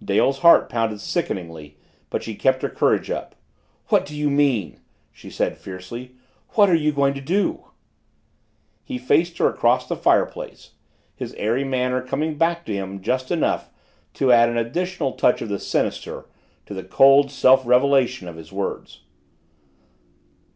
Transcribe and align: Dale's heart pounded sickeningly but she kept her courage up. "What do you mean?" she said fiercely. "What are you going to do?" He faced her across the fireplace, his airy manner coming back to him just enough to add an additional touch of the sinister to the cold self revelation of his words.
Dale's 0.00 0.38
heart 0.38 0.68
pounded 0.68 1.00
sickeningly 1.00 1.76
but 2.08 2.22
she 2.22 2.36
kept 2.36 2.62
her 2.62 2.68
courage 2.68 3.10
up. 3.10 3.34
"What 3.88 4.06
do 4.06 4.14
you 4.16 4.30
mean?" 4.30 4.78
she 5.10 5.28
said 5.28 5.58
fiercely. 5.58 6.12
"What 6.50 6.70
are 6.70 6.76
you 6.76 6.92
going 6.92 7.14
to 7.14 7.20
do?" 7.20 7.64
He 8.84 8.96
faced 8.96 9.38
her 9.38 9.48
across 9.48 9.88
the 9.88 9.96
fireplace, 9.96 10.74
his 11.16 11.34
airy 11.34 11.64
manner 11.64 12.00
coming 12.00 12.38
back 12.38 12.64
to 12.66 12.72
him 12.72 13.00
just 13.02 13.32
enough 13.32 13.70
to 14.14 14.30
add 14.30 14.48
an 14.48 14.56
additional 14.56 15.14
touch 15.14 15.42
of 15.42 15.48
the 15.48 15.58
sinister 15.58 16.26
to 16.66 16.74
the 16.74 16.84
cold 16.84 17.32
self 17.32 17.66
revelation 17.66 18.28
of 18.28 18.36
his 18.36 18.52
words. 18.52 19.00